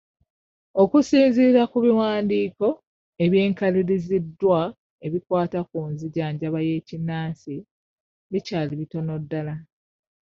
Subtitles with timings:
[0.81, 2.67] Okusinziira ku biwandiiko
[3.23, 4.59] ebyekaliriziddwa
[5.05, 7.53] ebikwata ku nzijanjaba y'ekinnansi
[8.31, 9.55] bikyali bitono ddala.